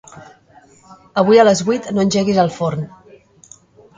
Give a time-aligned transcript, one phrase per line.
[1.23, 2.87] Avui a les vuit no engeguis el forn.